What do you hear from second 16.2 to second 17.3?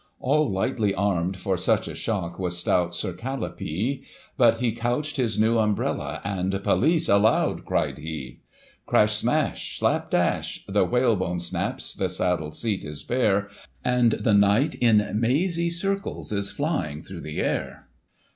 is flying thro'